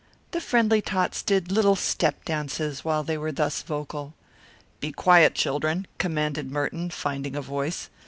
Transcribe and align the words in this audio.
The 0.31 0.41
friendly 0.41 0.81
tots 0.81 1.21
did 1.21 1.51
little 1.51 1.75
step 1.75 2.25
dances 2.25 2.83
while 2.83 3.03
they 3.03 3.19
were 3.19 3.31
thus 3.31 3.61
vocal. 3.61 4.15
"Be 4.79 4.91
quiet, 4.91 5.35
children," 5.35 5.85
commanded 5.99 6.49
Merton, 6.51 6.89
finding 6.89 7.35
a 7.35 7.41
voice. 7.43 7.87